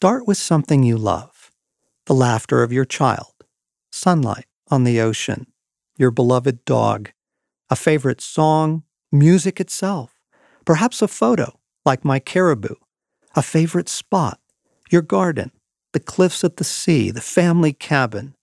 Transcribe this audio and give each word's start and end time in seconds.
Start 0.00 0.28
with 0.28 0.38
something 0.38 0.84
you 0.84 0.96
love. 0.96 1.50
The 2.06 2.14
laughter 2.14 2.62
of 2.62 2.72
your 2.72 2.84
child, 2.84 3.32
sunlight 3.90 4.46
on 4.68 4.84
the 4.84 5.00
ocean, 5.00 5.48
your 5.96 6.12
beloved 6.12 6.64
dog, 6.64 7.10
a 7.68 7.74
favorite 7.74 8.20
song, 8.20 8.84
music 9.10 9.58
itself, 9.58 10.14
perhaps 10.64 11.02
a 11.02 11.08
photo 11.08 11.58
like 11.84 12.04
my 12.04 12.20
caribou, 12.20 12.76
a 13.34 13.42
favorite 13.42 13.88
spot, 13.88 14.38
your 14.88 15.02
garden, 15.02 15.50
the 15.92 15.98
cliffs 15.98 16.44
at 16.44 16.58
the 16.58 16.62
sea, 16.62 17.10
the 17.10 17.20
family 17.20 17.72
cabin, 17.72 18.36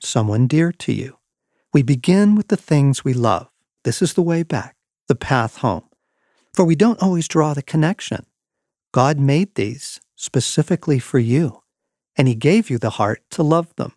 someone 0.00 0.46
dear 0.46 0.72
to 0.72 0.94
you. 0.94 1.18
We 1.70 1.82
begin 1.82 2.34
with 2.34 2.48
the 2.48 2.56
things 2.56 3.04
we 3.04 3.12
love. 3.12 3.50
This 3.84 4.00
is 4.00 4.14
the 4.14 4.22
way 4.22 4.42
back, 4.42 4.74
the 5.06 5.14
path 5.14 5.58
home. 5.58 5.84
For 6.54 6.64
we 6.64 6.76
don't 6.76 7.02
always 7.02 7.28
draw 7.28 7.52
the 7.52 7.60
connection. 7.60 8.24
God 8.90 9.18
made 9.18 9.54
these 9.54 10.00
specifically 10.18 10.98
for 10.98 11.18
you, 11.18 11.62
and 12.16 12.28
He 12.28 12.34
gave 12.34 12.68
you 12.68 12.76
the 12.76 12.90
heart 12.90 13.22
to 13.30 13.42
love 13.42 13.74
them. 13.76 13.92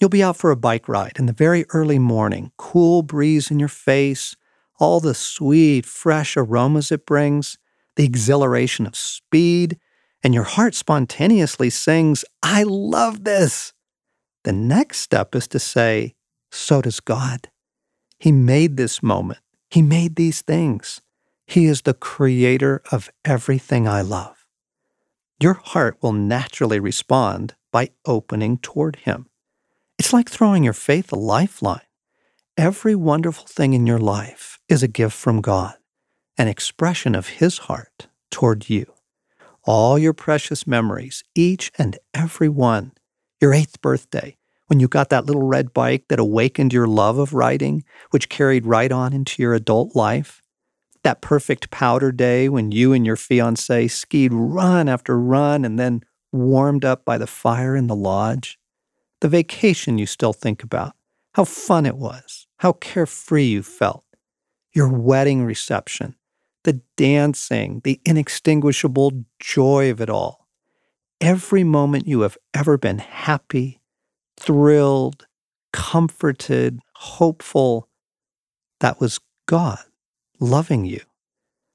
You'll 0.00 0.10
be 0.10 0.22
out 0.22 0.36
for 0.36 0.50
a 0.50 0.56
bike 0.56 0.88
ride 0.88 1.18
in 1.18 1.26
the 1.26 1.32
very 1.32 1.66
early 1.68 1.98
morning, 1.98 2.50
cool 2.56 3.02
breeze 3.02 3.50
in 3.50 3.60
your 3.60 3.68
face, 3.68 4.34
all 4.80 4.98
the 4.98 5.14
sweet, 5.14 5.86
fresh 5.86 6.36
aromas 6.36 6.90
it 6.90 7.06
brings, 7.06 7.58
the 7.96 8.04
exhilaration 8.04 8.86
of 8.86 8.96
speed, 8.96 9.78
and 10.22 10.34
your 10.34 10.44
heart 10.44 10.74
spontaneously 10.74 11.70
sings, 11.70 12.24
I 12.42 12.64
love 12.64 13.24
this. 13.24 13.72
The 14.42 14.52
next 14.52 15.00
step 15.00 15.34
is 15.34 15.46
to 15.48 15.58
say, 15.58 16.14
So 16.50 16.80
does 16.82 17.00
God. 17.00 17.50
He 18.18 18.32
made 18.32 18.76
this 18.76 19.02
moment, 19.02 19.40
He 19.70 19.82
made 19.82 20.16
these 20.16 20.40
things. 20.40 21.02
He 21.46 21.66
is 21.66 21.82
the 21.82 21.94
creator 21.94 22.82
of 22.90 23.10
everything 23.22 23.86
I 23.86 24.00
love. 24.00 24.43
Your 25.44 25.60
heart 25.62 25.98
will 26.00 26.14
naturally 26.14 26.80
respond 26.80 27.54
by 27.70 27.90
opening 28.06 28.56
toward 28.56 28.96
Him. 29.04 29.26
It's 29.98 30.10
like 30.10 30.30
throwing 30.30 30.64
your 30.64 30.72
faith 30.72 31.12
a 31.12 31.16
lifeline. 31.16 31.84
Every 32.56 32.94
wonderful 32.94 33.44
thing 33.46 33.74
in 33.74 33.86
your 33.86 33.98
life 33.98 34.58
is 34.70 34.82
a 34.82 34.88
gift 34.88 35.14
from 35.14 35.42
God, 35.42 35.74
an 36.38 36.48
expression 36.48 37.14
of 37.14 37.28
His 37.28 37.58
heart 37.58 38.08
toward 38.30 38.70
you. 38.70 38.86
All 39.64 39.98
your 39.98 40.14
precious 40.14 40.66
memories, 40.66 41.22
each 41.34 41.70
and 41.76 41.98
every 42.14 42.48
one, 42.48 42.92
your 43.38 43.52
eighth 43.52 43.82
birthday, 43.82 44.38
when 44.68 44.80
you 44.80 44.88
got 44.88 45.10
that 45.10 45.26
little 45.26 45.46
red 45.46 45.74
bike 45.74 46.06
that 46.08 46.18
awakened 46.18 46.72
your 46.72 46.86
love 46.86 47.18
of 47.18 47.34
riding, 47.34 47.84
which 48.12 48.30
carried 48.30 48.64
right 48.64 48.90
on 48.90 49.12
into 49.12 49.42
your 49.42 49.52
adult 49.52 49.94
life, 49.94 50.40
that 51.04 51.20
perfect 51.20 51.70
powder 51.70 52.10
day 52.10 52.48
when 52.48 52.72
you 52.72 52.92
and 52.92 53.06
your 53.06 53.16
fiance 53.16 53.88
skied 53.88 54.32
run 54.32 54.88
after 54.88 55.20
run 55.20 55.64
and 55.64 55.78
then 55.78 56.02
warmed 56.32 56.84
up 56.84 57.04
by 57.04 57.18
the 57.18 57.26
fire 57.26 57.76
in 57.76 57.86
the 57.86 57.94
lodge, 57.94 58.58
the 59.20 59.28
vacation 59.28 59.98
you 59.98 60.06
still 60.06 60.32
think 60.32 60.62
about, 60.62 60.94
how 61.34 61.44
fun 61.44 61.86
it 61.86 61.96
was, 61.96 62.46
how 62.58 62.72
carefree 62.72 63.44
you 63.44 63.62
felt, 63.62 64.04
your 64.72 64.88
wedding 64.88 65.44
reception, 65.44 66.16
the 66.64 66.80
dancing, 66.96 67.82
the 67.84 68.00
inextinguishable 68.06 69.12
joy 69.38 69.90
of 69.90 70.00
it 70.00 70.08
all. 70.08 70.48
Every 71.20 71.64
moment 71.64 72.08
you 72.08 72.22
have 72.22 72.38
ever 72.54 72.78
been 72.78 72.98
happy, 72.98 73.80
thrilled, 74.38 75.26
comforted, 75.72 76.80
hopeful, 76.94 77.88
that 78.80 79.00
was 79.00 79.20
God 79.46 79.84
loving 80.40 80.84
you. 80.84 81.00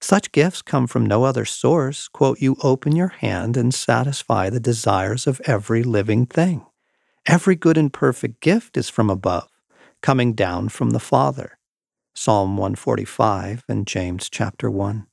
Such 0.00 0.32
gifts 0.32 0.62
come 0.62 0.86
from 0.86 1.04
no 1.04 1.24
other 1.24 1.44
source. 1.44 2.08
Quote, 2.08 2.40
you 2.40 2.56
open 2.62 2.96
your 2.96 3.08
hand 3.08 3.56
and 3.56 3.74
satisfy 3.74 4.48
the 4.48 4.60
desires 4.60 5.26
of 5.26 5.40
every 5.44 5.82
living 5.82 6.26
thing. 6.26 6.64
Every 7.26 7.54
good 7.54 7.76
and 7.76 7.92
perfect 7.92 8.40
gift 8.40 8.78
is 8.78 8.88
from 8.88 9.10
above, 9.10 9.48
coming 10.00 10.32
down 10.32 10.70
from 10.70 10.90
the 10.90 11.00
Father. 11.00 11.58
Psalm 12.14 12.56
145 12.56 13.64
and 13.68 13.86
James 13.86 14.30
chapter 14.30 14.70
1. 14.70 15.06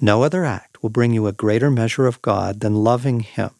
No 0.00 0.22
other 0.22 0.44
act 0.44 0.82
will 0.82 0.90
bring 0.90 1.12
you 1.12 1.26
a 1.28 1.32
greater 1.32 1.70
measure 1.70 2.06
of 2.06 2.20
God 2.20 2.60
than 2.60 2.82
loving 2.82 3.20
Him, 3.20 3.50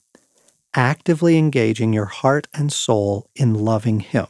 actively 0.75 1.39
engaging 1.39 1.93
your 1.93 2.07
heart 2.07 2.49
and 2.53 2.73
soul 2.73 3.31
in 3.37 3.55
loving 3.55 4.01
Him. 4.01 4.27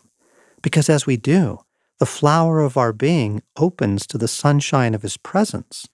Because 0.62 0.90
as 0.90 1.06
we 1.06 1.16
do, 1.16 1.60
the 1.98 2.06
flower 2.06 2.60
of 2.60 2.76
our 2.76 2.92
being 2.92 3.42
opens 3.56 4.06
to 4.06 4.18
the 4.18 4.28
sunshine 4.28 4.94
of 4.94 5.02
His 5.02 5.16
presence 5.16 5.86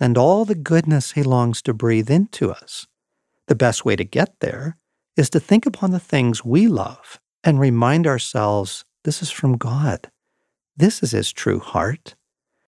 and 0.00 0.16
all 0.16 0.44
the 0.44 0.54
goodness 0.54 1.12
He 1.12 1.22
longs 1.22 1.62
to 1.62 1.74
breathe 1.74 2.10
into 2.10 2.50
us. 2.50 2.86
The 3.46 3.54
best 3.54 3.84
way 3.84 3.96
to 3.96 4.04
get 4.04 4.40
there 4.40 4.76
is 5.16 5.30
to 5.30 5.40
think 5.40 5.66
upon 5.66 5.90
the 5.90 6.00
things 6.00 6.44
we 6.44 6.68
love 6.68 7.18
and 7.42 7.58
remind 7.58 8.06
ourselves 8.06 8.84
this 9.04 9.22
is 9.22 9.30
from 9.30 9.56
God. 9.56 10.10
This 10.76 11.02
is 11.02 11.12
His 11.12 11.32
true 11.32 11.60
heart. 11.60 12.14